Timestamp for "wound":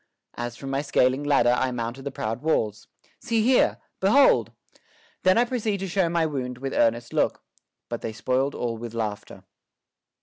6.25-6.57